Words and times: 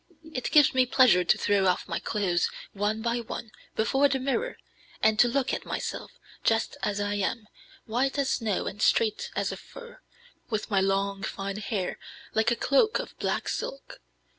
It 0.33 0.49
gives 0.49 0.73
me 0.73 0.87
pleasure 0.87 1.23
to 1.23 1.37
throw 1.37 1.67
off 1.67 1.87
my 1.87 1.99
clothes, 1.99 2.49
one 2.73 3.03
by 3.03 3.19
one, 3.19 3.51
before 3.75 4.09
the 4.09 4.17
mirror, 4.17 4.57
and 5.03 5.19
to 5.19 5.27
look 5.27 5.53
at 5.53 5.63
myself, 5.63 6.11
just 6.43 6.75
as 6.81 6.99
I 6.99 7.13
am, 7.13 7.47
white 7.85 8.17
as 8.17 8.31
snow 8.31 8.65
and 8.65 8.81
straight 8.81 9.29
as 9.35 9.51
a 9.51 9.57
fir, 9.57 10.01
with 10.49 10.71
my 10.71 10.79
long, 10.81 11.21
fine, 11.21 11.57
hair, 11.57 11.99
like 12.33 12.49
a 12.49 12.55
cloak 12.55 12.97
of 12.97 13.15
black 13.19 13.47
silk. 13.47 14.01